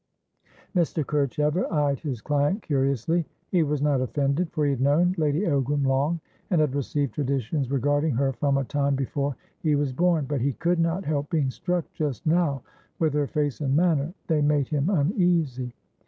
Mr. 0.75 1.05
Kerchever 1.05 1.71
eyed 1.71 1.99
his 1.99 2.21
client 2.21 2.63
curiously. 2.63 3.23
He 3.51 3.61
was 3.61 3.83
not 3.83 4.01
offended, 4.01 4.51
for 4.51 4.65
he 4.65 4.71
had 4.71 4.81
known 4.81 5.13
Lady 5.19 5.41
Ogram 5.41 5.85
long, 5.85 6.19
and 6.49 6.59
had 6.59 6.73
received 6.73 7.13
traditions 7.13 7.69
regarding 7.69 8.15
her 8.15 8.33
from 8.33 8.57
a 8.57 8.63
time 8.63 8.95
before 8.95 9.35
he 9.59 9.75
was 9.75 9.93
born; 9.93 10.25
but 10.25 10.41
he 10.41 10.53
could 10.53 10.79
not 10.79 11.05
help 11.05 11.29
being 11.29 11.51
struck 11.51 11.85
just 11.93 12.25
now 12.25 12.63
with 12.97 13.13
her 13.13 13.27
face 13.27 13.61
and 13.61 13.75
manner; 13.75 14.11
they 14.25 14.41
made 14.41 14.69
him 14.69 14.89
uneasy. 14.89 15.71